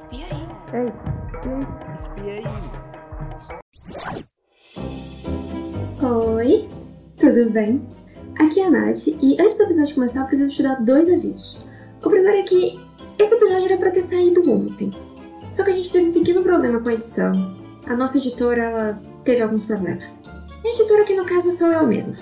[0.00, 0.46] Espia aí.
[0.72, 0.86] Ei,
[1.98, 2.46] Espia aí.
[6.02, 6.68] Oi,
[7.18, 7.86] tudo bem?
[8.38, 11.58] Aqui é a Nath e antes do episódio começar eu preciso te dar dois avisos.
[12.02, 12.80] O primeiro é que
[13.18, 14.90] esse episódio era pra ter saído ontem,
[15.50, 17.32] só que a gente teve um pequeno problema com a edição.
[17.86, 20.22] A nossa editora ela teve alguns problemas.
[20.64, 22.16] A editora que no caso sou eu mesma.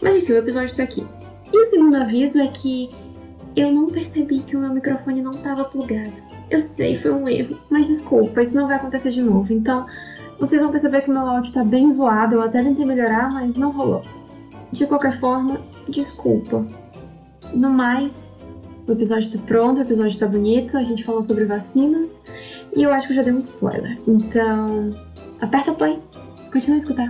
[0.00, 1.04] Mas enfim, o episódio tá aqui.
[1.52, 2.90] E o segundo aviso é que
[3.56, 6.12] eu não percebi que o meu microfone não estava plugado.
[6.50, 9.52] Eu sei, foi um erro, mas desculpa, isso não vai acontecer de novo.
[9.52, 9.86] Então,
[10.38, 13.56] vocês vão perceber que o meu áudio tá bem zoado, eu até tentei melhorar, mas
[13.56, 14.02] não rolou.
[14.72, 16.66] De qualquer forma, desculpa.
[17.52, 18.32] No mais,
[18.86, 22.20] o episódio tá pronto, o episódio tá bonito, a gente falou sobre vacinas
[22.74, 23.98] e eu acho que eu já dei um spoiler.
[24.06, 24.90] Então,
[25.40, 26.00] aperta play,
[26.52, 27.08] continua a escutar.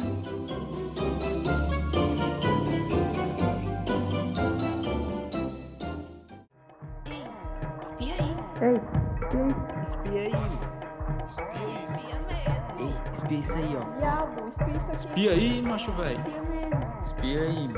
[13.35, 13.99] Isso aí, ó.
[13.99, 14.95] Viado, espia isso aqui.
[14.95, 16.21] Espia aí, macho velho.
[16.21, 17.03] Espia mesmo.
[17.05, 17.69] Espia aí.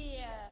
[0.00, 0.48] Espia.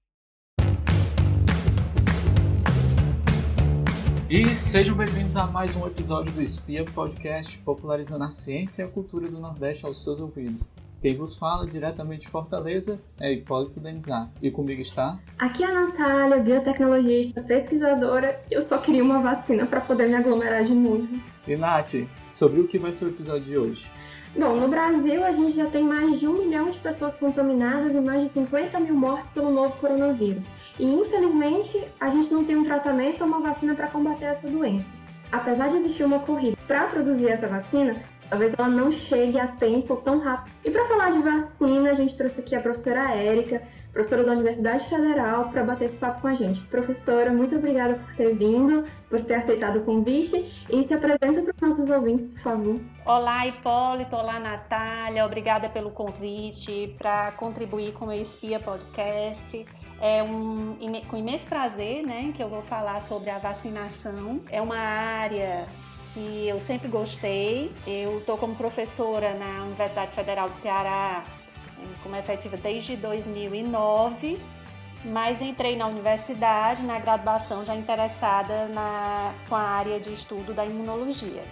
[4.28, 8.88] E sejam bem-vindos a mais um episódio do Espia Podcast, popularizando a ciência e a
[8.88, 10.68] cultura do Nordeste aos seus ouvidos.
[11.04, 14.30] Quem vos fala diretamente de Fortaleza é Hipólito Denizar.
[14.40, 18.40] E comigo está Aqui é a Natália, biotecnologista, pesquisadora.
[18.50, 21.06] Eu só queria uma vacina para poder me aglomerar de novo.
[21.46, 23.90] e Nath, sobre o que vai ser o episódio de hoje.
[24.34, 28.00] Bom, no Brasil a gente já tem mais de um milhão de pessoas contaminadas e
[28.00, 30.46] mais de 50 mil mortes pelo novo coronavírus.
[30.78, 34.94] E infelizmente a gente não tem um tratamento ou uma vacina para combater essa doença.
[35.30, 37.96] Apesar de existir uma corrida para produzir essa vacina,
[38.28, 40.54] talvez ela não chegue a tempo tão rápido.
[40.64, 44.88] E para falar de vacina, a gente trouxe aqui a professora Érica, professora da Universidade
[44.88, 46.60] Federal, para bater esse papo com a gente.
[46.62, 51.54] Professora, muito obrigada por ter vindo, por ter aceitado o convite e se apresenta para
[51.54, 52.80] os nossos ouvintes, por favor.
[53.06, 54.16] Olá, Hipólito.
[54.16, 55.24] Olá, Natália.
[55.24, 59.64] Obrigada pelo convite para contribuir com o Espia Podcast.
[60.00, 60.76] É um,
[61.08, 64.40] com imenso prazer né, que eu vou falar sobre a vacinação.
[64.50, 65.66] É uma área
[66.14, 67.72] que eu sempre gostei.
[67.86, 71.24] Eu estou como professora na Universidade Federal do Ceará,
[71.78, 74.38] eh, como efetiva desde 2009,
[75.04, 80.64] mas entrei na universidade, na graduação, já interessada na, com a área de estudo da
[80.64, 81.42] imunologia.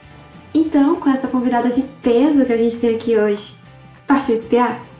[0.55, 3.55] Então, com essa convidada de peso que a gente tem aqui hoje,
[4.07, 4.92] partiu espiar?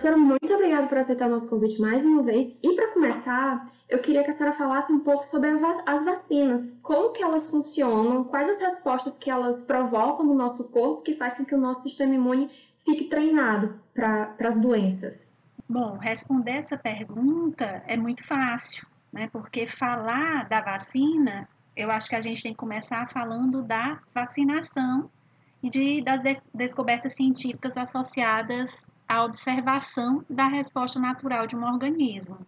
[0.00, 2.58] Professora, muito obrigada por aceitar o nosso convite mais uma vez.
[2.62, 5.50] E para começar, eu queria que a senhora falasse um pouco sobre
[5.84, 6.80] as vacinas.
[6.82, 11.34] Como que elas funcionam, quais as respostas que elas provocam no nosso corpo que faz
[11.36, 15.34] com que o nosso sistema imune fique treinado para as doenças.
[15.68, 19.28] Bom, responder essa pergunta é muito fácil, né?
[19.30, 21.46] Porque falar da vacina,
[21.76, 25.10] eu acho que a gente tem que começar falando da vacinação
[25.62, 32.46] e de, das de- descobertas científicas associadas à observação da resposta natural de um organismo.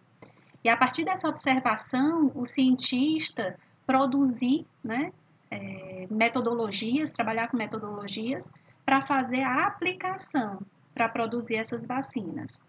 [0.63, 5.11] E a partir dessa observação, o cientista produzir né,
[5.51, 8.49] eh, metodologias, trabalhar com metodologias
[8.85, 10.61] para fazer a aplicação
[10.95, 12.65] para produzir essas vacinas.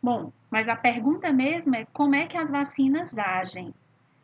[0.00, 3.74] Bom, mas a pergunta mesmo é como é que as vacinas agem?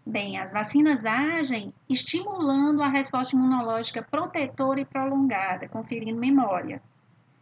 [0.06, 6.80] Bem, as vacinas agem estimulando a resposta imunológica protetora e prolongada, conferindo memória.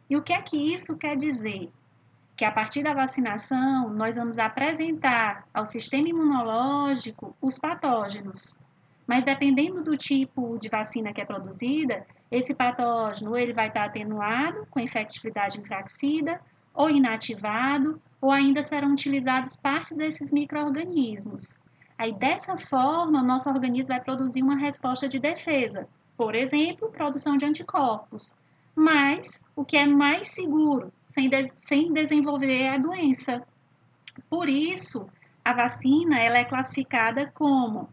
[0.09, 1.71] E o que é que isso quer dizer?
[2.37, 8.61] Que a partir da vacinação, nós vamos apresentar ao sistema imunológico os patógenos.
[9.07, 14.67] Mas dependendo do tipo de vacina que é produzida, esse patógeno ele vai estar atenuado
[14.71, 16.41] com infectividade enfraquecida
[16.75, 21.63] ou inativado, ou ainda serão utilizados partes desses micro-organismos.
[21.97, 25.87] Aí, dessa forma, o nosso organismo vai produzir uma resposta de defesa,
[26.17, 28.35] por exemplo, produção de anticorpos.
[28.75, 33.47] Mas o que é mais seguro, sem, de sem desenvolver a doença.
[34.29, 35.07] Por isso,
[35.45, 37.89] a vacina ela é classificada como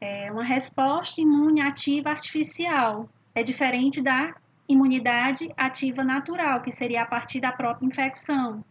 [0.00, 3.08] é, uma resposta imune ativa artificial.
[3.34, 4.34] É diferente da
[4.68, 8.64] imunidade ativa natural, que seria a partir da própria infecção.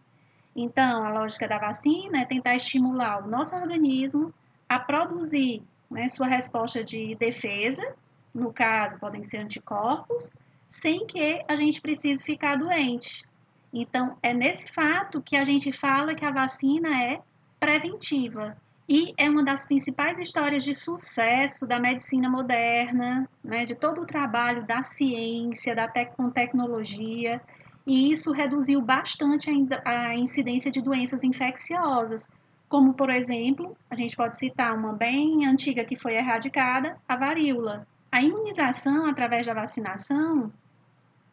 [0.56, 4.34] Então, a lógica da vacina é tentar estimular o nosso organismo
[4.68, 7.96] a produzir né, sua resposta de defesa,
[8.34, 10.34] no caso, podem ser anticorpos,
[10.72, 13.26] sem que a gente precise ficar doente.
[13.74, 17.20] Então, é nesse fato que a gente fala que a vacina é
[17.60, 18.58] preventiva.
[18.90, 24.06] e é uma das principais histórias de sucesso da medicina moderna, né, de todo o
[24.06, 27.40] trabalho da ciência, da tec com tecnologia,
[27.86, 29.50] e isso reduziu bastante
[29.86, 32.30] a, incidência de doenças infecciosas,
[32.68, 37.88] como, por exemplo, a gente pode citar uma bem antiga que foi erradicada, a varíola.
[38.12, 40.52] A imunização através da vacinação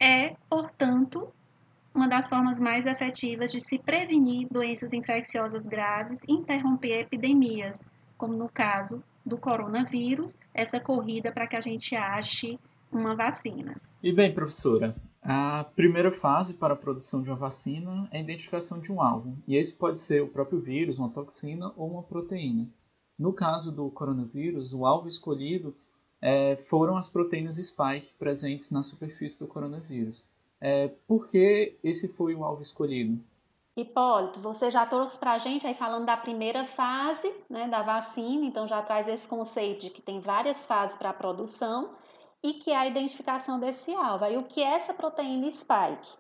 [0.01, 1.29] é, portanto,
[1.95, 7.83] uma das formas mais efetivas de se prevenir doenças infecciosas graves e interromper epidemias,
[8.17, 12.59] como no caso do coronavírus, essa corrida para que a gente ache
[12.91, 13.81] uma vacina.
[14.03, 18.81] E bem, professora, a primeira fase para a produção de uma vacina é a identificação
[18.81, 22.69] de um alvo, e esse pode ser o próprio vírus, uma toxina ou uma proteína.
[23.19, 25.77] No caso do coronavírus, o alvo escolhido
[26.21, 30.29] é, foram as proteínas spike presentes na superfície do coronavírus.
[30.61, 33.23] É, por que esse foi o alvo escolhido?
[33.77, 38.45] Hipólito, você já trouxe para a gente aí falando da primeira fase né, da vacina,
[38.45, 41.95] então já traz esse conceito de que tem várias fases para a produção
[42.43, 44.25] e que é a identificação desse alvo.
[44.27, 46.11] E o que é essa proteína spike?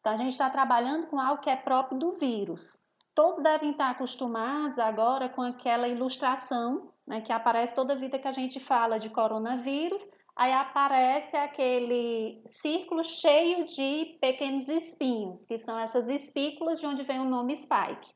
[0.00, 2.78] Então, a gente está trabalhando com algo que é próprio do vírus.
[3.14, 8.32] Todos devem estar acostumados agora com aquela ilustração né, que aparece toda vida que a
[8.32, 10.00] gente fala de coronavírus,
[10.36, 17.18] aí aparece aquele círculo cheio de pequenos espinhos, que são essas espículas de onde vem
[17.18, 18.14] o nome spike.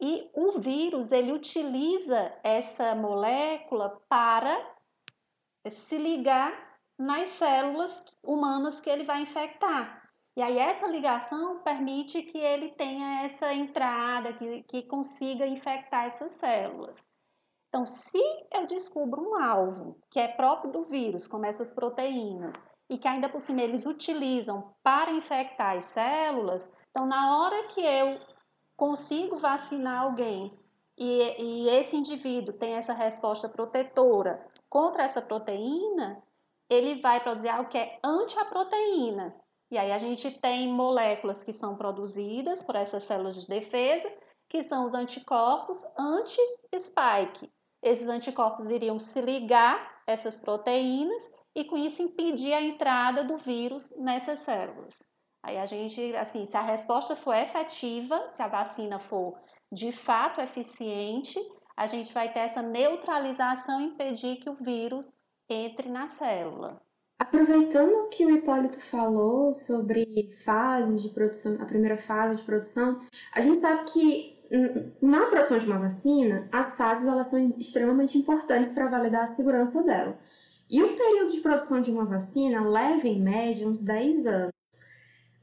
[0.00, 4.58] E o vírus, ele utiliza essa molécula para
[5.68, 10.02] se ligar nas células humanas que ele vai infectar.
[10.34, 16.32] E aí essa ligação permite que ele tenha essa entrada, que, que consiga infectar essas
[16.32, 17.13] células.
[17.74, 18.22] Então, se
[18.52, 22.54] eu descubro um alvo que é próprio do vírus, como essas proteínas,
[22.88, 27.80] e que ainda por cima eles utilizam para infectar as células, então na hora que
[27.80, 28.20] eu
[28.76, 30.56] consigo vacinar alguém
[30.96, 36.22] e, e esse indivíduo tem essa resposta protetora contra essa proteína,
[36.70, 39.34] ele vai produzir algo que é anti a proteína.
[39.68, 44.08] E aí a gente tem moléculas que são produzidas por essas células de defesa,
[44.48, 47.52] que são os anticorpos anti-spike.
[47.84, 49.76] Esses anticorpos iriam se ligar
[50.06, 51.22] a essas proteínas
[51.54, 55.04] e com isso impedir a entrada do vírus nessas células.
[55.42, 59.38] Aí a gente, assim, se a resposta for efetiva, se a vacina for
[59.70, 61.38] de fato eficiente,
[61.76, 65.12] a gente vai ter essa neutralização e impedir que o vírus
[65.50, 66.80] entre na célula.
[67.18, 72.98] Aproveitando que o Hipólito falou sobre fases de produção, a primeira fase de produção,
[73.34, 74.33] a gente sabe que
[75.00, 79.82] na produção de uma vacina, as fases elas são extremamente importantes para validar a segurança
[79.82, 80.18] dela.
[80.68, 84.52] E o período de produção de uma vacina leva em média uns 10 anos.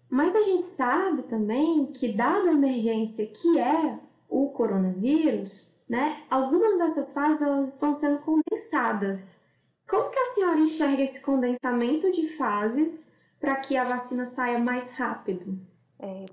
[0.09, 6.23] Mas a gente sabe também que, dada a emergência que é o coronavírus, né?
[6.29, 9.41] Algumas dessas fases elas estão sendo condensadas.
[9.87, 14.95] Como que a senhora enxerga esse condensamento de fases para que a vacina saia mais
[14.97, 15.59] rápido?
[15.99, 16.25] É,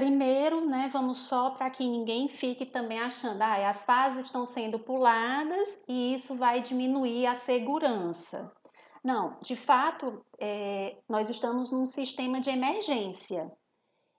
[0.00, 4.78] primeiro, né, vamos só para que ninguém fique também achando, ah, as fases estão sendo
[4.78, 8.50] puladas e isso vai diminuir a segurança.
[9.04, 13.52] Não, de fato, é, nós estamos num sistema de emergência.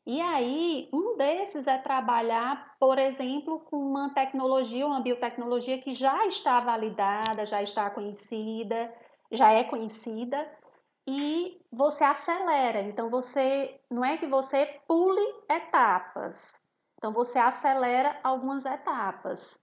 [0.05, 6.27] E aí, um desses é trabalhar, por exemplo, com uma tecnologia, uma biotecnologia que já
[6.27, 8.93] está validada, já está conhecida,
[9.31, 10.47] já é conhecida,
[11.08, 12.81] e você acelera.
[12.81, 16.62] Então, você não é que você pule etapas.
[16.98, 19.60] Então, você acelera algumas etapas.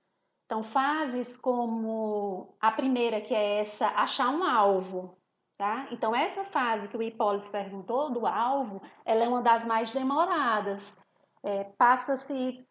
[0.46, 5.16] Então, fases como a primeira, que é essa, achar um alvo.
[5.58, 5.88] Tá?
[5.90, 10.98] Então, essa fase que o Hipólito perguntou, do alvo, ela é uma das mais demoradas.
[11.42, 12.66] É, Passa-se,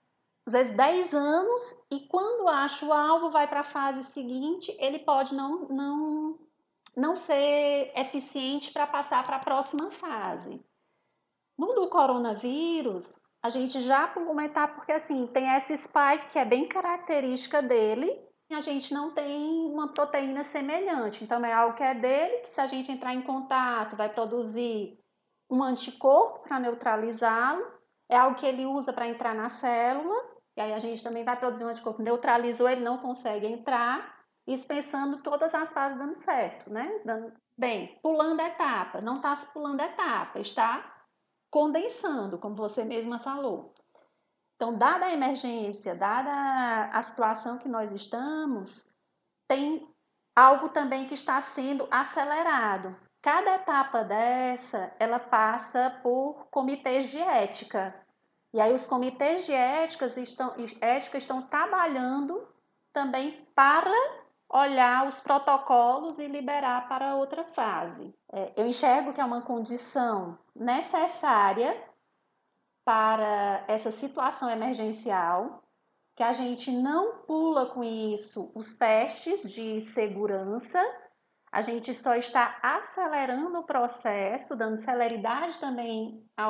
[0.45, 4.99] às vezes, 10 anos e quando acha o alvo, vai para a fase seguinte, ele
[4.99, 6.39] pode não, não,
[6.97, 10.59] não ser eficiente para passar para a próxima fase.
[11.55, 14.11] No do coronavírus, a gente já
[14.43, 19.69] etapa, porque assim, tem essa spike que é bem característica dele, a gente não tem
[19.71, 21.23] uma proteína semelhante.
[21.23, 24.97] Então, é algo que é dele, que se a gente entrar em contato, vai produzir
[25.49, 27.65] um anticorpo para neutralizá-lo.
[28.09, 30.15] É algo que ele usa para entrar na célula,
[30.55, 32.01] e aí a gente também vai produzir um anticorpo.
[32.01, 34.16] Neutralizou, ele não consegue entrar,
[34.47, 37.01] isso pensando todas as fases dando certo, né?
[37.03, 37.33] Dando...
[37.57, 41.03] Bem, pulando etapa, não está se pulando etapa, está
[41.51, 43.73] condensando, como você mesma falou.
[44.55, 48.91] Então, dada a emergência, dada a situação que nós estamos,
[49.47, 49.87] tem
[50.35, 52.95] algo também que está sendo acelerado.
[53.21, 57.93] Cada etapa dessa, ela passa por comitês de ética.
[58.53, 62.47] E aí os comitês de ética estão, ética estão trabalhando
[62.93, 63.91] também para
[64.49, 68.13] olhar os protocolos e liberar para outra fase.
[68.31, 71.75] É, eu enxergo que é uma condição necessária
[72.85, 75.61] para essa situação emergencial,
[76.15, 80.81] que a gente não pula com isso os testes de segurança,
[81.51, 86.45] a gente só está acelerando o processo, dando celeridade também à,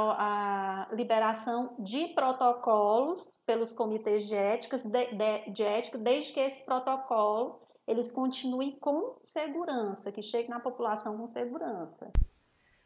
[0.85, 7.66] à liberação de protocolos pelos comitês de, de, de, de ética, desde que esse protocolo
[7.87, 12.11] eles continuem com segurança, que chegue na população com segurança.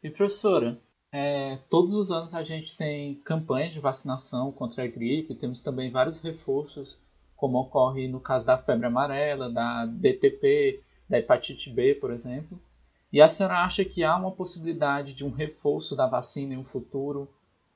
[0.02, 0.80] E professora,
[1.10, 5.90] é, todos os anos a gente tem campanhas de vacinação contra a gripe, temos também
[5.90, 7.00] vários reforços,
[7.36, 12.58] como ocorre no caso da febre amarela, da DTP, da hepatite B, por exemplo.
[13.12, 16.64] E a senhora acha que há uma possibilidade de um reforço da vacina em um
[16.64, 17.28] futuro,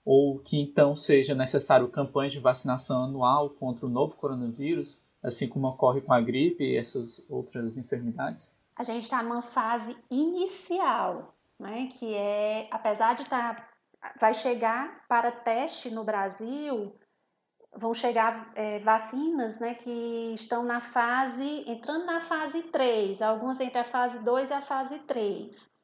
[0.05, 5.69] ou que então seja necessário campanha de vacinação anual contra o novo coronavírus, assim como
[5.69, 8.57] ocorre com a gripe e essas outras enfermidades?
[8.77, 15.05] A gente está numa fase inicial né, que é, apesar de estar, tá, vai chegar
[15.09, 16.95] para teste no Brasil,
[17.75, 23.79] vão chegar é, vacinas né, que estão na fase, entrando na fase 3, algumas entre
[23.79, 25.77] a fase 2 e a fase 3.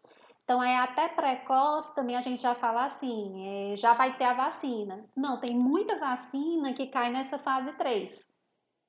[0.45, 4.35] Então, é até precoce também a gente já fala assim, é, já vai ter a
[4.35, 5.05] vacina.
[5.17, 8.32] Não, tem muita vacina que cai nessa fase 3,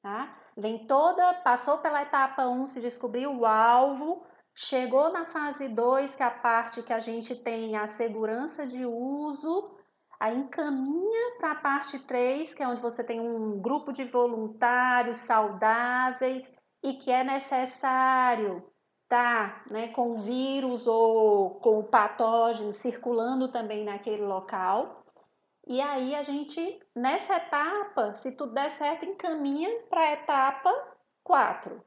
[0.04, 0.38] tá?
[0.56, 4.24] Vem toda, passou pela etapa 1, se descobriu o alvo,
[4.56, 8.86] Chegou na fase 2, que é a parte que a gente tem a segurança de
[8.86, 9.72] uso,
[10.20, 15.18] aí encaminha para a parte 3, que é onde você tem um grupo de voluntários
[15.18, 18.64] saudáveis e que é necessário
[19.10, 25.03] tá, né, com o vírus ou com o patógeno circulando também naquele local.
[25.66, 31.84] E aí a gente, nessa etapa, se tudo der certo, encaminha para a etapa 4,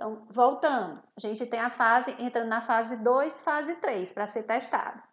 [0.00, 4.44] então, voltando, a gente tem a fase, entrando na fase 2, fase 3, para ser
[4.44, 5.04] testado.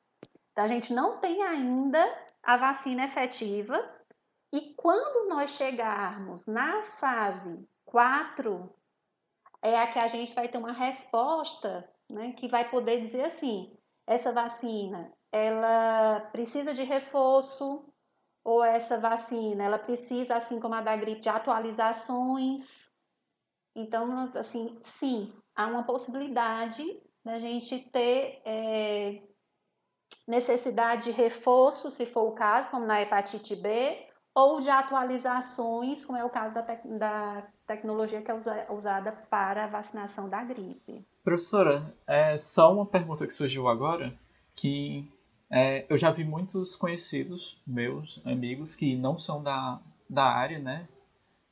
[0.54, 2.00] Então, a gente não tem ainda
[2.42, 3.78] a vacina efetiva,
[4.54, 8.74] e quando nós chegarmos na fase 4,
[9.62, 13.78] é a que a gente vai ter uma resposta né, que vai poder dizer assim:
[14.08, 17.86] essa vacina ela precisa de reforço,
[18.44, 22.88] ou essa vacina ela precisa, assim como a da gripe, de atualizações
[23.78, 26.84] então, assim, sim, há uma possibilidade
[27.24, 29.22] da gente ter é,
[30.28, 34.04] necessidade de reforço, se for o caso, como na hepatite B,
[34.34, 39.12] ou de atualizações, como é o caso da, tec da tecnologia que é usa usada
[39.12, 41.06] para a vacinação da gripe.
[41.24, 44.12] Professora, é só uma pergunta que surgiu agora,
[44.56, 45.08] que
[45.52, 50.88] é, eu já vi muitos conhecidos meus, amigos, que não são da, da área, né,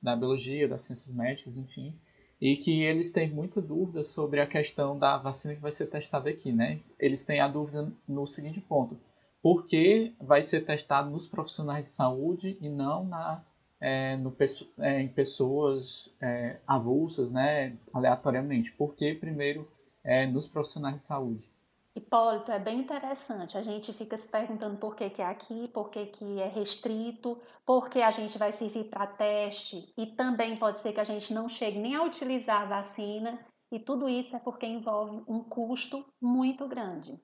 [0.02, 1.98] da biologia, das ciências médicas, enfim,
[2.40, 6.30] e que eles têm muita dúvida sobre a questão da vacina que vai ser testada
[6.30, 6.82] aqui, né?
[7.00, 9.00] Eles têm a dúvida no seguinte ponto:
[9.42, 13.44] por que vai ser testado nos profissionais de saúde e não na,
[13.80, 14.36] é, no,
[14.80, 17.78] é, em pessoas é, avulsas, né?
[17.94, 18.72] Aleatoriamente?
[18.74, 19.68] Por que primeiro
[20.04, 21.55] é, nos profissionais de saúde?
[21.96, 23.58] Hipólito, é bem interessante.
[23.58, 27.42] A gente fica se perguntando por que, que é aqui, por que, que é restrito,
[27.66, 31.34] por que a gente vai servir para teste e também pode ser que a gente
[31.34, 33.40] não chegue nem a utilizar a vacina
[33.72, 37.18] e tudo isso é porque envolve um custo muito grande.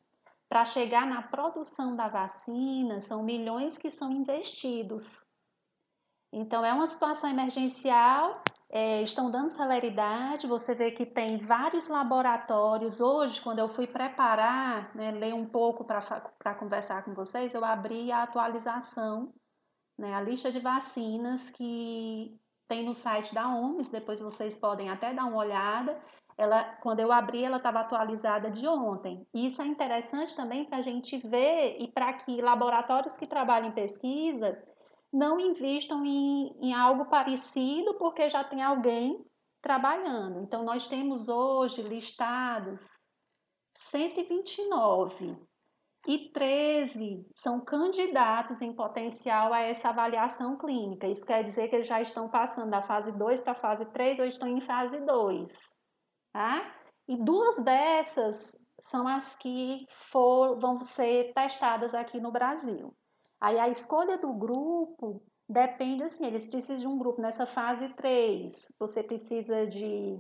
[0.48, 5.26] Para chegar na produção da vacina, são milhões que são investidos.
[6.32, 10.48] Então, é uma situação emergencial é, estão dando celeridade.
[10.48, 13.02] Você vê que tem vários laboratórios.
[13.02, 18.12] Hoje, quando eu fui preparar, né, ler um pouco para conversar com vocês, eu abri
[18.12, 19.34] a atualização,
[19.98, 23.92] né, a lista de vacinas que tem no site da OMS.
[23.92, 26.02] Depois vocês podem até dar uma olhada.
[26.38, 29.28] Ela, quando eu abri, ela estava atualizada de ontem.
[29.34, 33.74] Isso é interessante também para a gente ver e para que laboratórios que trabalham em
[33.74, 34.58] pesquisa
[35.12, 39.26] não invistam em, em algo parecido porque já tem alguém
[39.62, 40.42] trabalhando.
[40.42, 42.80] Então, nós temos hoje listados
[43.78, 45.38] 129
[46.08, 51.08] e 13 são candidatos em potencial a essa avaliação clínica.
[51.08, 54.20] Isso quer dizer que eles já estão passando da fase 2 para a fase 3
[54.20, 55.52] ou estão em fase 2.
[56.34, 56.76] Tá?
[57.08, 62.96] E duas dessas são as que for, vão ser testadas aqui no Brasil.
[63.42, 68.72] Aí a escolha do grupo depende assim, eles precisam de um grupo nessa fase 3,
[68.80, 70.18] você precisa de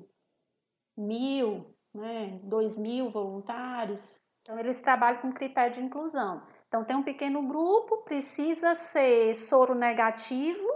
[0.97, 4.19] mil, né, dois mil voluntários.
[4.41, 6.41] Então, eles trabalham com critério de inclusão.
[6.67, 10.67] Então, tem um pequeno grupo, precisa ser soro negativo,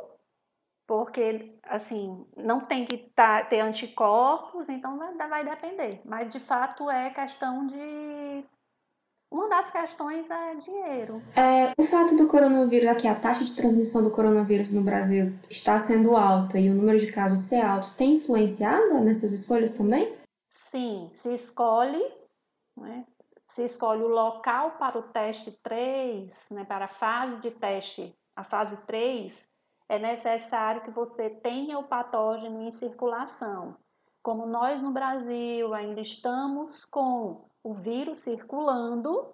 [0.85, 6.01] porque assim não tem que tá, ter anticorpos, então vai, vai depender.
[6.05, 8.45] Mas de fato é questão de
[9.31, 11.21] uma das questões é dinheiro.
[11.35, 15.77] É, o fato do coronavírus, aqui a taxa de transmissão do coronavírus no Brasil está
[15.79, 20.15] sendo alta e o número de casos ser alto, tem influenciado nessas escolhas também?
[20.71, 22.03] Sim, se escolhe,
[22.77, 23.05] né,
[23.47, 28.43] se escolhe o local para o teste 3, né, para a fase de teste, a
[28.43, 29.45] fase 3,
[29.87, 33.75] é necessário que você tenha o patógeno em circulação.
[34.23, 39.33] Como nós no Brasil ainda estamos com o vírus circulando,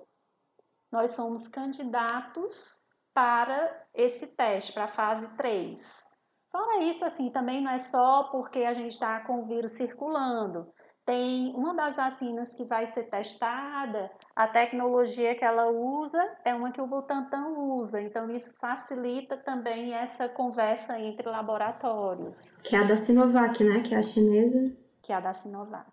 [0.90, 6.02] nós somos candidatos para esse teste, para a fase 3.
[6.50, 10.72] Fora isso, assim, também não é só porque a gente está com o vírus circulando.
[11.06, 16.72] Tem uma das vacinas que vai ser testada, a tecnologia que ela usa é uma
[16.72, 22.56] que o Butantan usa, então isso facilita também essa conversa entre laboratórios.
[22.64, 23.82] Que é a da Sinovac, né?
[23.82, 24.74] Que é a chinesa.
[25.02, 25.92] Que é a da Sinovac.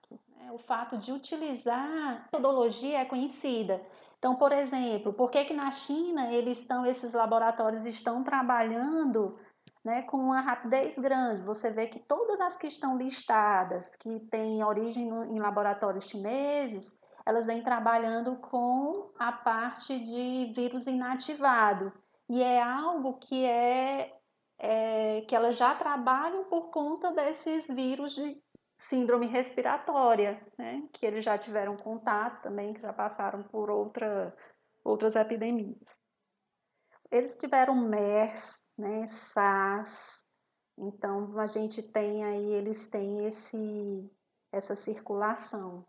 [0.53, 3.83] O fato de utilizar a metodologia é conhecida.
[4.19, 9.39] Então, por exemplo, por que, que na China eles estão, esses laboratórios estão trabalhando
[9.85, 11.43] né, com uma rapidez grande.
[11.43, 16.97] Você vê que todas as que estão listadas, que têm origem no, em laboratórios chineses,
[17.25, 21.93] elas vêm trabalhando com a parte de vírus inativado.
[22.29, 24.15] E é algo que é,
[24.59, 28.43] é que elas já trabalham por conta desses vírus de
[28.79, 34.35] síndrome respiratória, né, que eles já tiveram contato também, que já passaram por outra,
[34.85, 35.99] outras epidemias.
[37.11, 40.25] Eles tiveram MERS, né, SARS.
[40.79, 44.09] Então a gente tem aí, eles têm esse
[44.53, 45.85] essa circulação.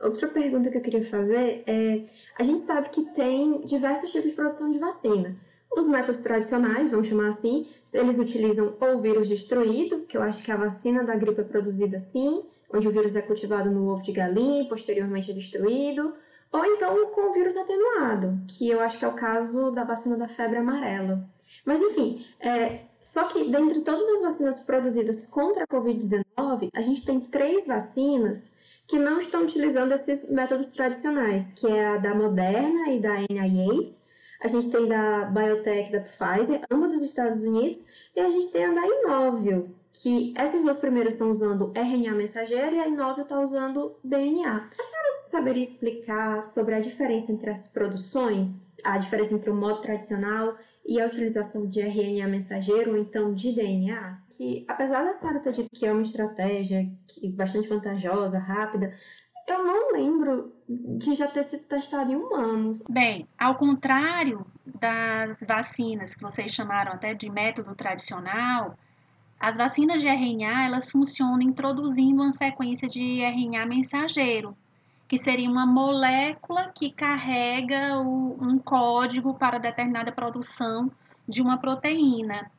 [0.00, 2.04] Outra pergunta que eu queria fazer é:
[2.38, 5.36] a gente sabe que tem diversos tipos de produção de vacina.
[5.76, 10.52] Os métodos tradicionais, vamos chamar assim, eles utilizam ou vírus destruído, que eu acho que
[10.52, 14.12] a vacina da gripe é produzida assim, onde o vírus é cultivado no ovo de
[14.12, 16.14] galinha e posteriormente é destruído,
[16.52, 20.16] ou então com o vírus atenuado, que eu acho que é o caso da vacina
[20.16, 21.28] da febre amarela.
[21.64, 27.04] Mas enfim, é, só que dentre todas as vacinas produzidas contra a Covid-19, a gente
[27.04, 28.54] tem três vacinas
[28.86, 34.03] que não estão utilizando esses métodos tradicionais, que é a da Moderna e da NIH.
[34.44, 38.66] A gente tem da Biotech da Pfizer, ambas dos Estados Unidos, e a gente tem
[38.66, 43.40] a da Inovio, que essas duas primeiras estão usando RNA mensageiro e a Inovio está
[43.40, 44.50] usando DNA.
[44.50, 49.80] A senhora saberia explicar sobre a diferença entre as produções, a diferença entre o modo
[49.80, 55.40] tradicional e a utilização de RNA mensageiro ou então de DNA, que apesar da Sara
[55.40, 58.94] ter dito que é uma estratégia que bastante vantajosa, rápida,
[59.46, 62.82] eu não lembro de já ter sido testado em humanos.
[62.88, 68.76] Bem, ao contrário das vacinas que vocês chamaram até de método tradicional,
[69.38, 74.56] as vacinas de RNA elas funcionam introduzindo uma sequência de RNA mensageiro,
[75.06, 80.90] que seria uma molécula que carrega o, um código para determinada produção
[81.28, 82.50] de uma proteína.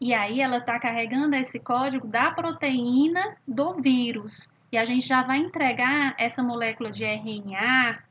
[0.00, 4.48] E aí ela está carregando esse código da proteína do vírus.
[4.70, 8.02] E a gente já vai entregar essa molécula de RNA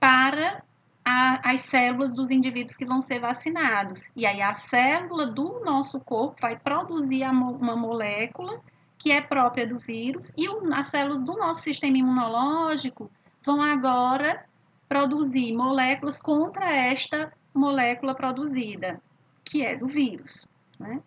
[0.00, 0.62] para
[1.04, 4.10] a, as células dos indivíduos que vão ser vacinados.
[4.16, 8.60] E aí a célula do nosso corpo vai produzir uma molécula
[8.98, 13.10] que é própria do vírus, e as células do nosso sistema imunológico
[13.44, 14.46] vão agora
[14.88, 18.98] produzir moléculas contra esta molécula produzida,
[19.44, 20.48] que é do vírus.
[20.78, 21.02] Né?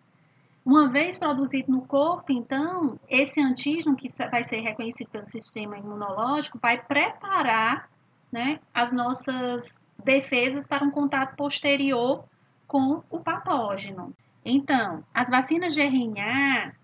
[0.68, 6.58] Uma vez produzido no corpo, então, esse antígeno que vai ser reconhecido pelo sistema imunológico
[6.60, 7.88] vai preparar
[8.30, 12.22] né, as nossas defesas para um contato posterior
[12.66, 14.12] com o patógeno.
[14.44, 16.74] Então, as vacinas de RNA,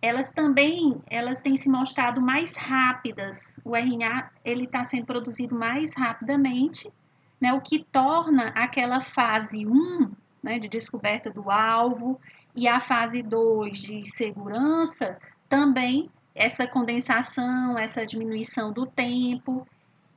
[0.00, 3.60] elas também elas têm se mostrado mais rápidas.
[3.64, 6.92] O RNA ele está sendo produzido mais rapidamente,
[7.40, 12.20] né, o que torna aquela fase 1 né, de descoberta do alvo
[12.54, 19.66] e a fase 2 de segurança também essa condensação, essa diminuição do tempo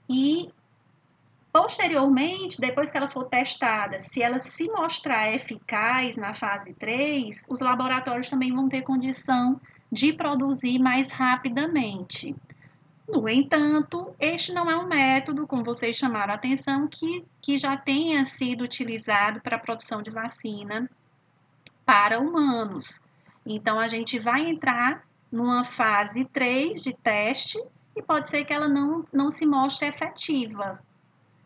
[0.09, 0.49] e
[1.55, 7.61] Posteriormente, depois que ela for testada, se ela se mostrar eficaz na fase 3, os
[7.61, 9.57] laboratórios também vão ter condição
[9.89, 12.35] de produzir mais rapidamente.
[13.07, 17.77] No entanto, este não é um método, como vocês chamaram a atenção, que, que já
[17.77, 20.89] tenha sido utilizado para a produção de vacina
[21.85, 22.99] para humanos.
[23.45, 27.61] Então, a gente vai entrar numa fase 3 de teste
[27.95, 30.79] e pode ser que ela não, não se mostre efetiva,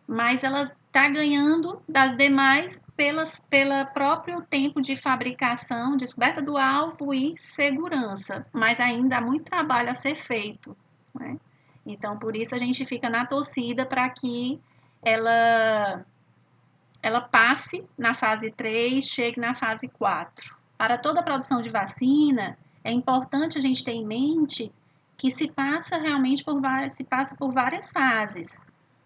[0.07, 7.13] mas ela está ganhando das demais pela, pela próprio tempo de fabricação, descoberta do alvo
[7.13, 10.75] e segurança, mas ainda há muito trabalho a ser feito.
[11.13, 11.37] Né?
[11.85, 14.59] Então, por isso a gente fica na torcida para que
[15.03, 16.03] ela,
[17.01, 20.55] ela passe na fase 3, chegue na fase 4.
[20.77, 24.71] Para toda a produção de vacina, é importante a gente ter em mente
[25.17, 28.61] que se passa realmente por várias, se passa por várias fases.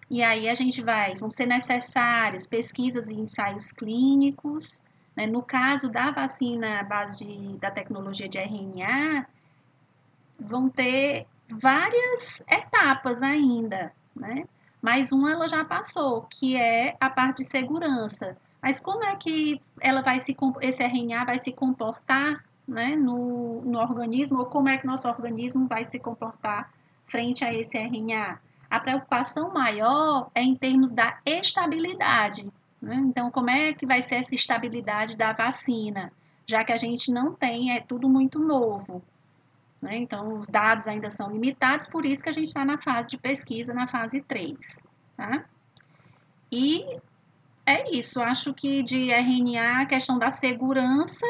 [0.09, 4.83] E aí a gente vai, vão ser necessários pesquisas e ensaios clínicos.
[5.15, 5.25] Né?
[5.25, 9.25] No caso da vacina à base de, da tecnologia de RNA,
[10.39, 14.45] vão ter várias etapas ainda, né?
[14.83, 18.35] Mas uma ela já passou, que é a parte de segurança.
[18.61, 23.79] Mas como é que ela vai se esse RNA vai se comportar, né, no, no
[23.79, 26.69] organismo ou como é que nosso organismo vai se comportar
[27.07, 28.41] frente a esse RNA?
[28.69, 32.45] A preocupação maior é em termos da estabilidade.
[32.81, 32.95] Né?
[33.05, 36.11] Então, como é que vai ser essa estabilidade da vacina?
[36.45, 39.01] Já que a gente não tem, é tudo muito novo.
[39.83, 39.97] Né?
[39.97, 43.17] Então, os dados ainda são limitados, por isso que a gente está na fase de
[43.17, 44.57] pesquisa, na fase 3.
[45.17, 45.43] Tá?
[46.49, 46.85] E
[47.65, 51.25] é isso, acho que de RNA, a questão da segurança,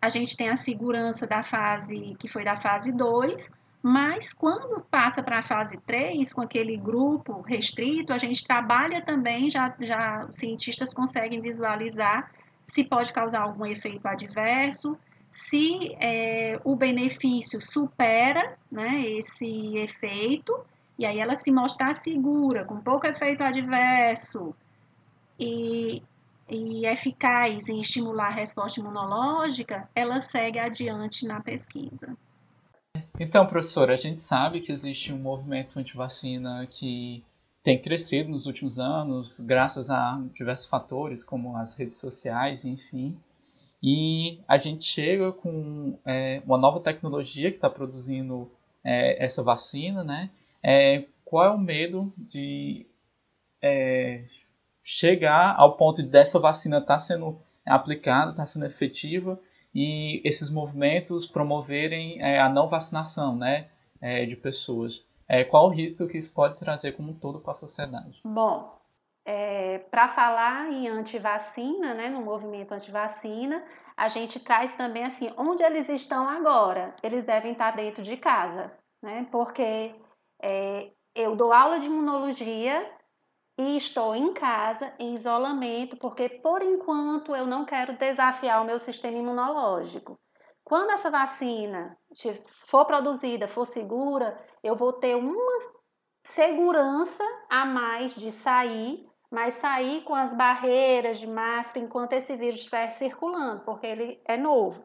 [0.00, 3.50] a gente tem a segurança da fase, que foi da fase 2,
[3.82, 9.50] mas quando passa para a fase 3, com aquele grupo restrito, a gente trabalha também,
[9.50, 12.30] já, já os cientistas conseguem visualizar
[12.62, 14.96] se pode causar algum efeito adverso,
[15.30, 20.58] se é, o benefício supera né, esse efeito,
[20.98, 24.54] e aí ela se mostrar segura, com pouco efeito adverso
[25.38, 26.02] e,
[26.48, 32.16] e eficaz em estimular a resposta imunológica, ela segue adiante na pesquisa.
[33.20, 37.22] Então, professor, a gente sabe que existe um movimento anti-vacina que
[37.62, 43.16] tem crescido nos últimos anos, graças a diversos fatores, como as redes sociais, enfim.
[43.82, 48.50] E a gente chega com é, uma nova tecnologia que está produzindo
[48.84, 50.30] é, essa vacina, né?
[50.62, 52.86] É, qual é o medo de
[53.62, 54.24] é,
[54.82, 59.38] chegar ao ponto de dessa vacina estar tá sendo aplicada, estar tá sendo efetiva
[59.74, 63.68] e esses movimentos promoverem é, a não vacinação né,
[64.00, 65.06] é, de pessoas.
[65.50, 68.18] Qual o risco que isso pode trazer como um todo para a sociedade?
[68.24, 68.77] Bom,
[69.30, 73.62] é, para falar em antivacina, né, no movimento antivacina,
[73.94, 76.94] a gente traz também assim, onde eles estão agora?
[77.02, 79.28] Eles devem estar dentro de casa, né?
[79.30, 79.94] Porque
[80.42, 82.90] é, eu dou aula de imunologia
[83.58, 88.78] e estou em casa, em isolamento, porque por enquanto eu não quero desafiar o meu
[88.78, 90.18] sistema imunológico.
[90.64, 91.98] Quando essa vacina
[92.66, 95.74] for produzida, for segura, eu vou ter uma
[96.24, 102.60] segurança a mais de sair, mas sair com as barreiras de máscara enquanto esse vírus
[102.60, 104.82] estiver circulando, porque ele é novo.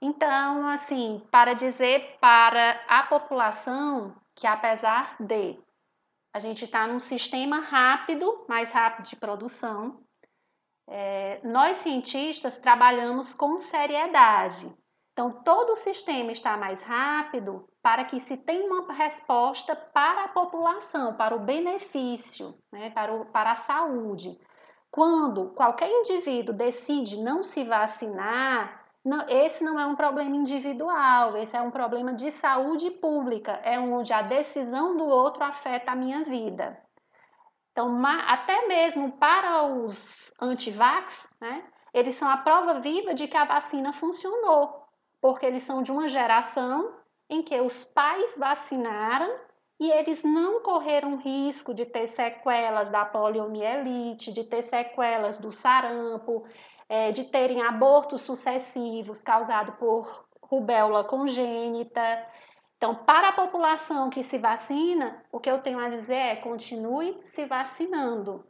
[0.00, 5.58] Então, assim, para dizer para a população que apesar de
[6.34, 10.02] a gente está num sistema rápido, mais rápido de produção.
[10.88, 14.74] É, nós cientistas trabalhamos com seriedade.
[15.12, 20.28] Então, todo o sistema está mais rápido para que se tenha uma resposta para a
[20.28, 24.40] população, para o benefício, né, para, o, para a saúde.
[24.90, 31.56] Quando qualquer indivíduo decide não se vacinar, não, esse não é um problema individual, esse
[31.56, 36.24] é um problema de saúde pública, é onde a decisão do outro afeta a minha
[36.24, 36.78] vida.
[37.72, 43.44] Então, até mesmo para os antivax, né, eles são a prova viva de que a
[43.44, 44.81] vacina funcionou,
[45.22, 46.96] porque eles são de uma geração
[47.30, 49.32] em que os pais vacinaram
[49.78, 56.44] e eles não correram risco de ter sequelas da poliomielite, de ter sequelas do sarampo,
[56.88, 62.26] é, de terem abortos sucessivos causados por rubéola congênita.
[62.76, 67.16] Então, para a população que se vacina, o que eu tenho a dizer é continue
[67.22, 68.44] se vacinando,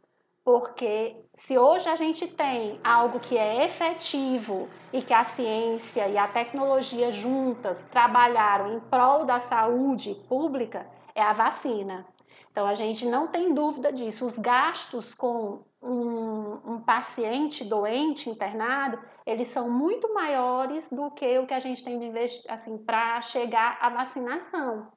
[0.45, 6.19] porque se hoje a gente tem algo que é efetivo e que a ciência e
[6.19, 12.07] a tecnologia juntas trabalharam em prol da saúde pública, é a vacina.
[12.51, 14.27] Então, a gente não tem dúvida disso.
[14.27, 21.47] Os gastos com um, um, paciente doente internado, eles são muito maiores do que o
[21.47, 24.93] que a gente tem de investir assim, para chegar à vacinação.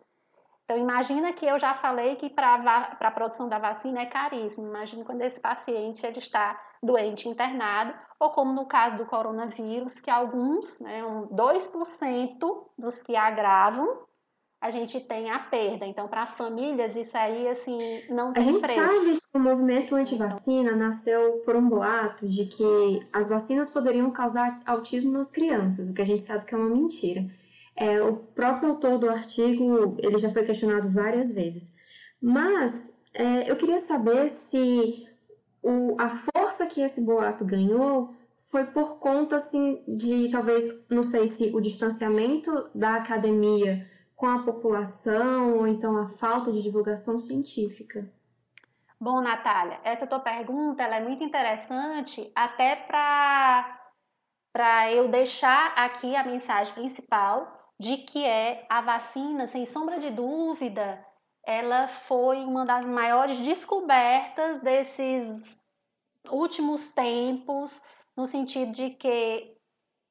[0.65, 4.67] Então, imagina que eu já falei que para a produção da vacina é caríssimo.
[4.67, 10.09] Imagina quando esse paciente ele está doente internado, ou como no caso do coronavírus, que
[10.09, 14.05] alguns, né, um 2% dos que agravam,
[14.59, 15.85] a gente tem a perda.
[15.85, 18.81] Então, para as famílias, isso aí, assim, não A tem gente preço.
[18.81, 24.59] sabe que o movimento anti-vacina nasceu por um boato de que as vacinas poderiam causar
[24.65, 27.23] autismo nas crianças, o que a gente sabe que é uma mentira.
[27.75, 31.75] É, o próprio autor do artigo, ele já foi questionado várias vezes.
[32.21, 35.07] Mas é, eu queria saber se
[35.61, 38.13] o, a força que esse boato ganhou
[38.49, 43.85] foi por conta, assim, de talvez, não sei se o distanciamento da academia
[44.15, 48.09] com a população, ou então a falta de divulgação científica.
[48.99, 56.23] Bom, Natália, essa tua pergunta ela é muito interessante, até para eu deixar aqui a
[56.23, 61.05] mensagem principal de que é a vacina, sem sombra de dúvida,
[61.45, 65.61] ela foi uma das maiores descobertas desses
[66.29, 67.83] últimos tempos,
[68.15, 69.55] no sentido de que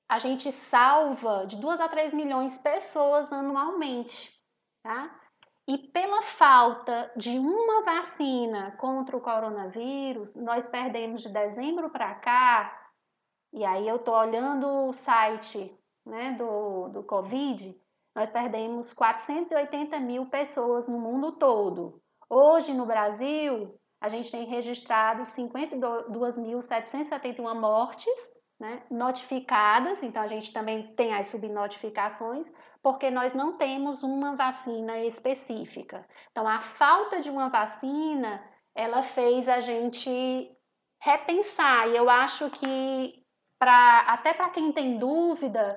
[0.08, 4.38] a gente salva de 2 a 3 milhões de pessoas anualmente,
[4.82, 5.20] tá?
[5.66, 12.90] E pela falta de uma vacina contra o coronavírus, nós perdemos de dezembro para cá,
[13.50, 15.74] e aí eu estou olhando o site
[16.04, 17.74] né, do, do Covid,
[18.14, 22.00] nós perdemos 480 mil pessoas no mundo todo.
[22.28, 30.94] Hoje, no Brasil, a gente tem registrado 52.771 mortes né, notificadas, então a gente também
[30.94, 32.50] tem as subnotificações,
[32.82, 36.06] porque nós não temos uma vacina específica.
[36.30, 40.50] Então, a falta de uma vacina, ela fez a gente
[41.00, 43.24] repensar, e eu acho que
[43.58, 45.76] pra, até para quem tem dúvida,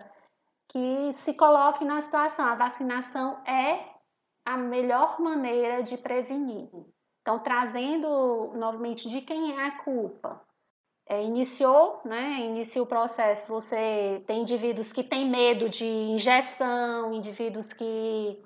[0.69, 3.79] que se coloque na situação, a vacinação é
[4.45, 6.69] a melhor maneira de prevenir.
[7.21, 10.41] Então, trazendo novamente de quem é a culpa.
[11.09, 17.71] É, iniciou, né, inicia o processo, você tem indivíduos que têm medo de injeção, indivíduos
[17.71, 18.43] que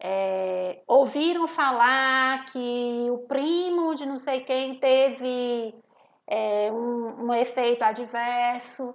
[0.00, 5.74] é, ouviram falar que o primo de não sei quem teve
[6.26, 8.94] é, um, um efeito adverso,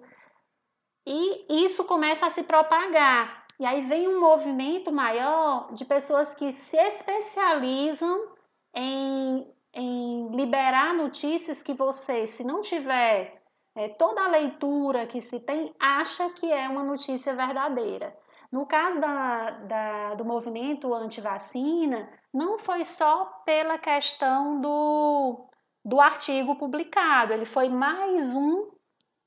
[1.06, 3.46] e isso começa a se propagar.
[3.60, 8.34] E aí vem um movimento maior de pessoas que se especializam
[8.76, 13.44] em em liberar notícias que você, se não tiver
[13.76, 18.18] é, toda a leitura que se tem, acha que é uma notícia verdadeira.
[18.50, 25.50] No caso da, da, do movimento anti-vacina, não foi só pela questão do,
[25.84, 28.72] do artigo publicado, ele foi mais um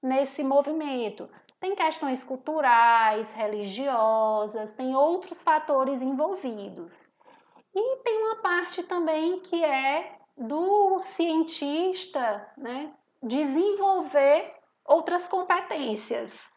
[0.02, 1.28] nesse movimento.
[1.60, 6.94] Tem questões culturais, religiosas, tem outros fatores envolvidos.
[7.74, 12.92] E tem uma parte também que é do cientista né,
[13.22, 16.50] desenvolver outras competências.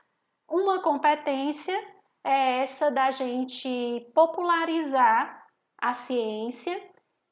[0.47, 1.75] Uma competência
[2.23, 5.45] é essa da gente popularizar
[5.77, 6.79] a ciência,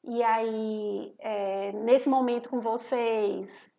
[0.02, 3.69] e aí, é, nesse momento com vocês,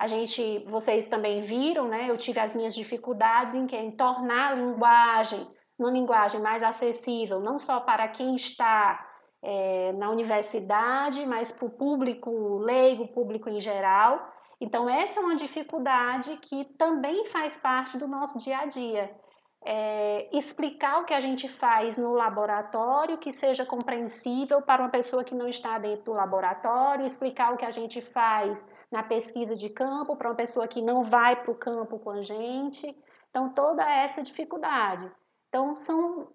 [0.00, 2.08] a gente, vocês também viram, né?
[2.08, 5.46] Eu tive as minhas dificuldades em, em tornar a linguagem
[5.78, 9.06] uma linguagem mais acessível, não só para quem está
[9.42, 14.30] é, na universidade, mas para o público leigo, público em geral.
[14.60, 19.10] Então, essa é uma dificuldade que também faz parte do nosso dia a dia.
[19.62, 25.24] É, explicar o que a gente faz no laboratório que seja compreensível para uma pessoa
[25.24, 29.68] que não está dentro do laboratório, explicar o que a gente faz na pesquisa de
[29.68, 32.96] campo para uma pessoa que não vai para o campo com a gente.
[33.30, 35.10] Então, toda essa dificuldade.
[35.48, 36.28] Então, são,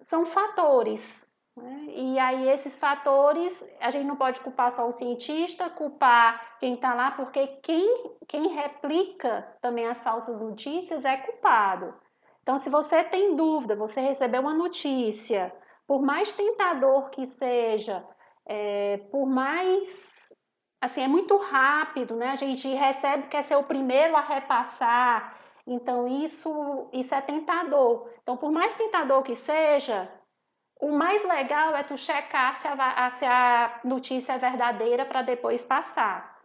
[0.00, 1.86] são fatores né?
[1.88, 6.94] E aí, esses fatores, a gente não pode culpar só o cientista, culpar quem está
[6.94, 11.94] lá, porque quem, quem replica também as falsas notícias é culpado.
[12.42, 15.52] Então, se você tem dúvida, você recebeu uma notícia,
[15.86, 18.04] por mais tentador que seja,
[18.46, 20.16] é, por mais.
[20.80, 22.28] Assim, é muito rápido, né?
[22.28, 25.36] A gente recebe, quer ser o primeiro a repassar.
[25.66, 28.08] Então, isso, isso é tentador.
[28.22, 30.10] Então, por mais tentador que seja,
[30.80, 35.64] o mais legal é tu checar se a, se a notícia é verdadeira para depois
[35.64, 36.38] passar.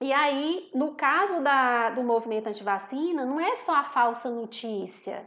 [0.00, 5.26] E aí, no caso da, do movimento antivacina, não é só a falsa notícia.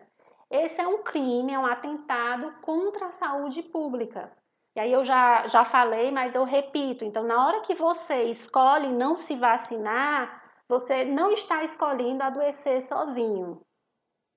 [0.52, 4.32] Esse é um crime, é um atentado contra a saúde pública.
[4.78, 7.04] E aí eu já, já falei, mas eu repito.
[7.04, 13.60] Então, na hora que você escolhe não se vacinar, você não está escolhendo adoecer sozinho.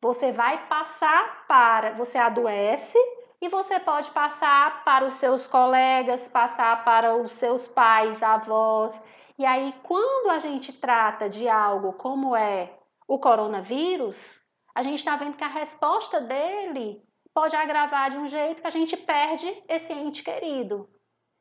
[0.00, 2.96] Você vai passar para, você adoece
[3.38, 9.04] e você pode passar para os seus colegas, passar para os seus pais, avós.
[9.38, 14.42] E aí, quando a gente trata de algo como é o coronavírus,
[14.74, 18.70] a gente está vendo que a resposta dele pode agravar de um jeito que a
[18.70, 20.88] gente perde esse ente querido.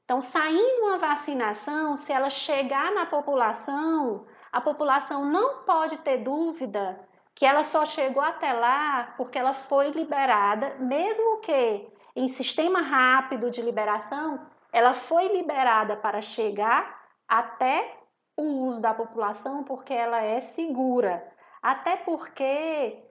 [0.06, 6.99] Então, saindo uma vacinação, se ela chegar na população, a população não pode ter dúvida
[7.36, 13.49] que ela só chegou até lá porque ela foi liberada, mesmo que em sistema rápido
[13.49, 17.97] de liberação, ela foi liberada para chegar até
[18.36, 21.25] o uso da população porque ela é segura.
[21.62, 23.09] Até porque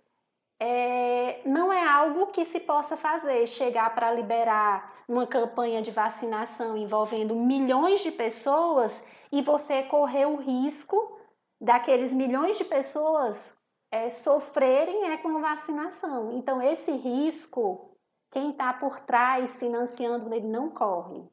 [0.61, 6.77] é, não é algo que se possa fazer, chegar para liberar uma campanha de vacinação
[6.77, 11.19] envolvendo milhões de pessoas e você correr o risco
[11.61, 13.57] daqueles milhões de pessoas
[13.91, 16.33] é, sofrerem é com a vacinação.
[16.33, 17.97] Então, esse risco,
[18.31, 21.25] quem está por trás financiando ele não corre.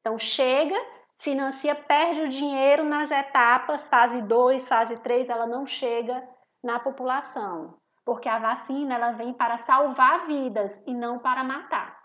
[0.00, 0.76] Então, chega,
[1.18, 6.28] financia, perde o dinheiro nas etapas, fase 2, fase 3, ela não chega
[6.62, 7.78] na população.
[8.04, 12.04] Porque a vacina ela vem para salvar vidas e não para matar.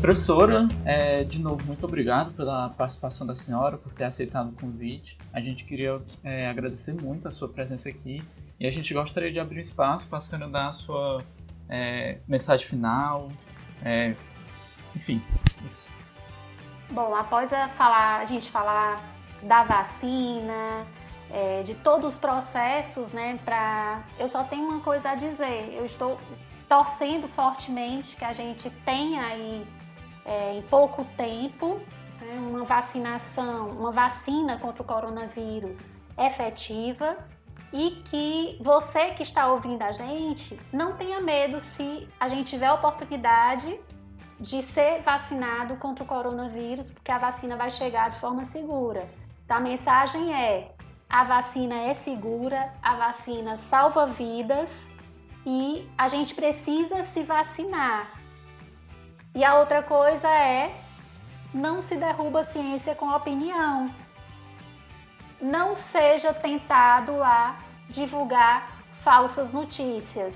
[0.00, 5.18] Professora, é, de novo, muito obrigado pela participação da senhora, por ter aceitado o convite.
[5.32, 8.22] A gente queria é, agradecer muito a sua presença aqui
[8.58, 11.18] e a gente gostaria de abrir espaço para a senhora dar a sua
[11.68, 13.30] é, mensagem final,
[13.84, 14.14] é,
[14.96, 15.22] enfim,
[15.66, 15.92] isso.
[16.90, 20.86] Bom, após a, falar, a gente falar da vacina,
[21.30, 25.74] é, de todos os processos, né, para eu só tenho uma coisa a dizer.
[25.74, 26.18] Eu estou
[26.68, 29.66] torcendo fortemente que a gente tenha aí
[30.24, 31.80] é, em pouco tempo
[32.20, 35.86] né, uma vacinação, uma vacina contra o coronavírus
[36.18, 37.16] efetiva
[37.72, 42.66] e que você que está ouvindo a gente não tenha medo se a gente tiver
[42.66, 43.78] a oportunidade
[44.40, 49.08] de ser vacinado contra o coronavírus, porque a vacina vai chegar de forma segura.
[49.48, 50.72] A mensagem é:
[51.08, 54.70] a vacina é segura, a vacina salva vidas
[55.46, 58.06] e a gente precisa se vacinar.
[59.34, 60.74] E a outra coisa é
[61.54, 63.90] não se derruba a ciência com opinião.
[65.40, 67.56] Não seja tentado a
[67.88, 68.68] divulgar
[69.02, 70.34] falsas notícias.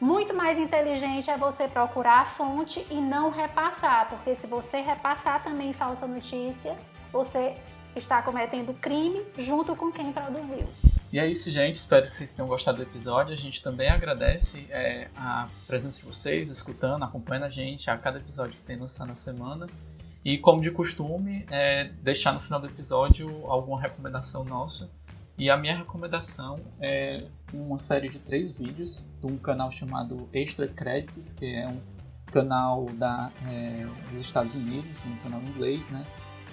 [0.00, 5.42] Muito mais inteligente é você procurar a fonte e não repassar, porque se você repassar
[5.42, 6.76] também falsa notícia,
[7.10, 7.56] você
[7.98, 10.68] está cometendo crime junto com quem produziu.
[11.12, 11.76] E é isso, gente.
[11.76, 13.32] Espero que vocês tenham gostado do episódio.
[13.32, 18.18] A gente também agradece é, a presença de vocês, escutando, acompanhando a gente a cada
[18.18, 19.66] episódio que tem lançado na semana.
[20.24, 24.90] E como de costume, é, deixar no final do episódio alguma recomendação nossa.
[25.38, 30.66] E a minha recomendação é uma série de três vídeos de um canal chamado Extra
[30.66, 31.80] Credits, que é um
[32.32, 36.04] canal da, é, dos Estados Unidos, um canal inglês, né?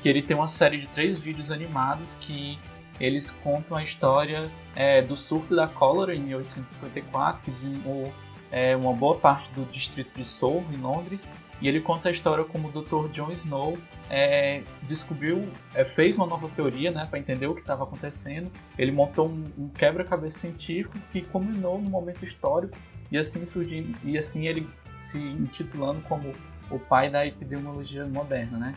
[0.04, 2.60] Que ele tem uma série de três vídeos animados que
[3.00, 8.14] eles contam a história é, do surto da cólera em 1854, que dizimou
[8.52, 11.30] é, uma boa parte do distrito de Soho, em Londres,
[11.62, 13.14] e ele conta a história como o Dr.
[13.14, 13.78] John Snow
[14.10, 18.52] é, descobriu, é, fez uma nova teoria né, para entender o que estava acontecendo.
[18.78, 22.78] Ele montou um, um quebra-cabeça científico que culminou no momento histórico
[23.10, 26.34] e assim surgindo, e assim ele se intitulando como
[26.70, 28.76] o pai da epidemiologia moderna, né?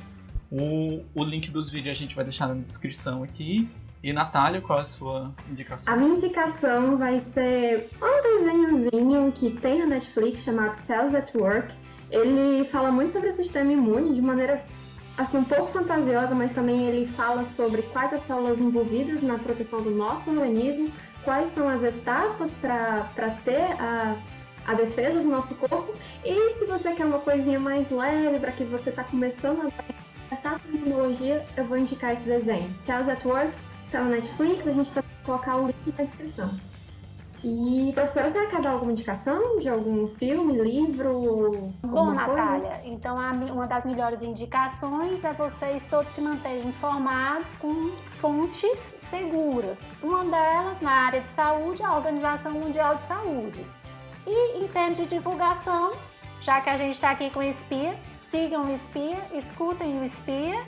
[0.50, 3.68] O, o link dos vídeos a gente vai deixar na descrição aqui
[4.02, 5.92] e Natália, qual é a sua indicação?
[5.92, 11.74] A minha indicação vai ser um desenhozinho que tem na Netflix chamado Cells at Work.
[12.10, 14.64] Ele fala muito sobre o sistema imune de maneira
[15.18, 19.82] assim um pouco fantasiosa, mas também ele fala sobre quais as células envolvidas na proteção
[19.82, 20.92] do nosso organismo,
[21.24, 24.16] quais são as etapas para ter a,
[24.66, 25.94] a defesa do nosso corpo.
[26.24, 30.58] E se você quer uma coisinha mais leve, para que você está começando a essa
[30.58, 32.74] tecnologia, eu vou indicar esse desenho.
[32.74, 33.52] Cells at Work
[33.90, 36.50] tá na Netflix, a gente vai colocar o link na descrição.
[37.44, 41.72] E, professora, você quer dar alguma indicação de algum filme, livro?
[41.82, 47.92] Bom, Natália, então a, uma das melhores indicações é vocês todos se manterem informados com
[48.20, 49.86] fontes seguras.
[50.02, 53.64] Uma delas, na área de saúde, a Organização Mundial de Saúde.
[54.26, 55.92] E em termos de divulgação,
[56.40, 57.96] já que a gente está aqui com o Espia,
[58.30, 60.64] sigam o Espia, escutem o Espia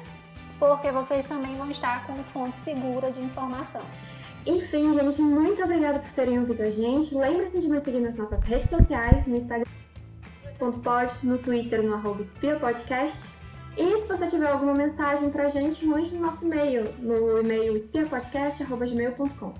[0.59, 3.83] porque vocês também vão estar com fonte segura de informação.
[4.45, 7.15] Enfim, gente, muito obrigada por terem ouvido a gente.
[7.15, 9.67] Lembre-se de me seguir nas nossas redes sociais, no Instagram,
[11.23, 12.23] no Twitter, no arroba
[12.61, 13.39] Podcast.
[13.77, 19.55] E se você tiver alguma mensagem pra gente, mande no nosso e-mail, no e-mail espiapodcast.gmail.com.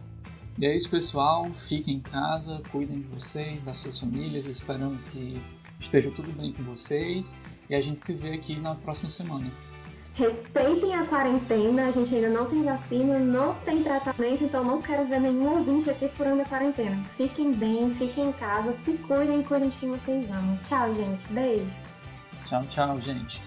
[0.59, 1.49] E é isso, pessoal.
[1.69, 4.47] Fiquem em casa, cuidem de vocês, das suas famílias.
[4.47, 5.41] Esperamos que
[5.79, 7.37] esteja tudo bem com vocês.
[7.69, 9.51] E a gente se vê aqui na próxima semana.
[10.15, 15.07] Respeitem a quarentena, a gente ainda não tem vacina, não tem tratamento, então não quero
[15.07, 17.05] ver nenhum ouvinte aqui furando a quarentena.
[17.17, 20.59] Fiquem bem, fiquem em casa, se cuidem, cuidem de quem vocês amam.
[20.65, 21.25] Tchau, gente.
[21.33, 21.71] Beijo.
[22.45, 23.41] Tchau, tchau, gente.